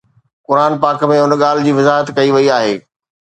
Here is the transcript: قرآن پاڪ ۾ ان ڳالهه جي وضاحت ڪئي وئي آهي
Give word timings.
قرآن 0.47 0.71
پاڪ 0.81 0.99
۾ 1.11 1.15
ان 1.23 1.31
ڳالهه 1.41 1.65
جي 1.65 1.71
وضاحت 1.79 2.07
ڪئي 2.17 2.29
وئي 2.35 2.47
آهي 2.57 2.73